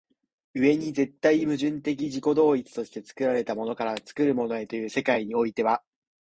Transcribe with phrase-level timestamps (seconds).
[0.55, 5.83] 上に絶対矛盾的自己同一として作られたものから作るものへという世界においては